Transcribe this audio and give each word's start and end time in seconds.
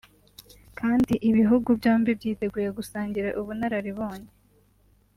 kandi 0.79 1.13
ibihugu 1.29 1.69
byombi 1.79 2.09
byiteguye 2.19 2.69
gusangira 2.77 3.29
ubunararibonye 3.39 4.31